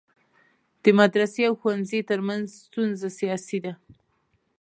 [0.83, 3.73] د مدرسي او ښوونځی ترمنځ ستونزه سیاسي ده.